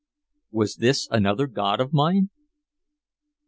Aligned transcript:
Was 0.49 0.77
this 0.77 1.07
another 1.11 1.45
god 1.45 1.79
of 1.79 1.93
mine? 1.93 2.31